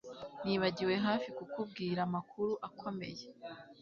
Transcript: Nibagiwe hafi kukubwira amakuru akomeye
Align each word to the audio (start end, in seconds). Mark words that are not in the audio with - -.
Nibagiwe 0.43 0.95
hafi 1.05 1.29
kukubwira 1.37 1.99
amakuru 2.07 2.51
akomeye 2.67 3.25